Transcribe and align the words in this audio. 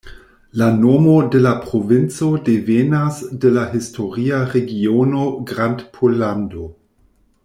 La 0.59 0.67
nomo 0.77 1.11
de 1.35 1.41
la 1.47 1.51
provinco 1.65 2.29
devenas 2.47 3.19
de 3.45 3.53
la 3.59 3.67
historia 3.81 4.41
regiono 4.55 5.29
Grandpollando. 5.53 6.69